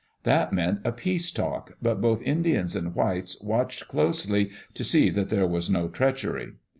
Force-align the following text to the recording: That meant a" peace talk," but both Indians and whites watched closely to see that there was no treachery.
That 0.23 0.51
meant 0.51 0.79
a" 0.83 0.91
peace 1.01 1.29
talk," 1.29 1.77
but 1.79 2.01
both 2.01 2.23
Indians 2.23 2.75
and 2.75 2.95
whites 2.95 3.39
watched 3.39 3.87
closely 3.87 4.49
to 4.73 4.83
see 4.83 5.11
that 5.11 5.29
there 5.29 5.45
was 5.45 5.69
no 5.69 5.89
treachery. 5.89 6.53